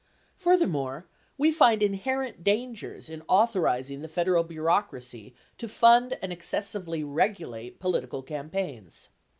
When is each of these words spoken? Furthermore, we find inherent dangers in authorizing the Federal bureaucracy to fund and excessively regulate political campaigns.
Furthermore, 0.35 1.05
we 1.37 1.51
find 1.51 1.83
inherent 1.83 2.43
dangers 2.43 3.07
in 3.07 3.21
authorizing 3.27 4.01
the 4.01 4.07
Federal 4.07 4.43
bureaucracy 4.43 5.35
to 5.59 5.69
fund 5.69 6.17
and 6.23 6.33
excessively 6.33 7.03
regulate 7.03 7.79
political 7.79 8.23
campaigns. 8.23 9.09